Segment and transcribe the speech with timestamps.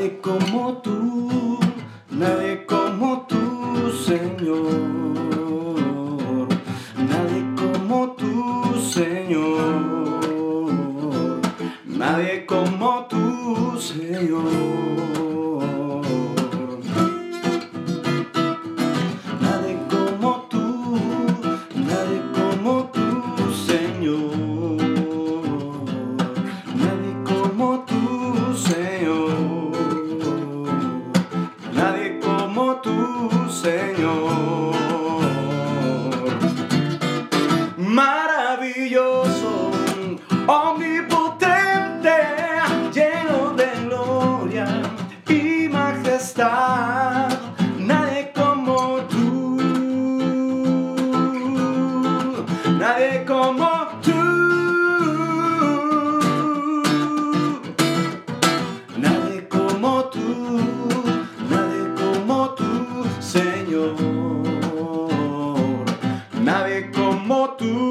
[0.00, 1.58] Nadie como tú,
[2.08, 4.64] nadie como tú, Señor.
[6.96, 9.82] Nadie como tú, Señor.
[11.84, 14.99] Nadie como tú, Señor.
[32.70, 34.74] Como tú, Señor.
[37.76, 39.72] Maravilloso,
[40.46, 42.16] omnipotente,
[42.92, 44.66] lleno de gloria
[45.28, 47.30] y majestad.
[47.78, 49.56] Nadie como tú,
[52.78, 53.79] nadie como
[67.58, 67.89] Señor.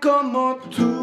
[0.00, 0.95] como tú.